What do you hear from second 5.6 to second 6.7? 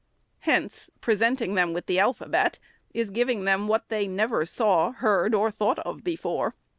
of before.